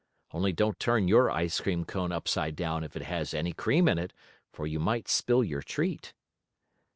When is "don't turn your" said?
0.51-1.29